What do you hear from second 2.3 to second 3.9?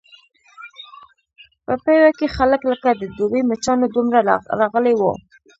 خلک لکه د دوبي مچانو